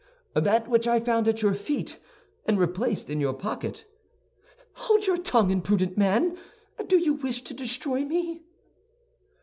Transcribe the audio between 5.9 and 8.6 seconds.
man! Do you wish to destroy me?"